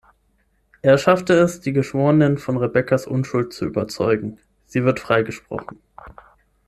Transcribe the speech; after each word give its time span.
Er 0.81 0.97
schafft 0.97 1.29
es, 1.29 1.59
die 1.59 1.73
Geschworenen 1.73 2.39
von 2.39 2.57
Rebeccas 2.57 3.05
Unschuld 3.05 3.53
zu 3.53 3.65
überzeugen, 3.65 4.39
sie 4.65 4.83
wird 4.83 4.99
freigesprochen. 4.99 5.79